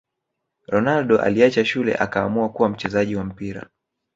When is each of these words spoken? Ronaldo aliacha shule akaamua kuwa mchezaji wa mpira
Ronaldo 0.67 1.19
aliacha 1.21 1.65
shule 1.65 1.95
akaamua 1.95 2.49
kuwa 2.49 2.69
mchezaji 2.69 3.15
wa 3.15 3.23
mpira 3.23 3.69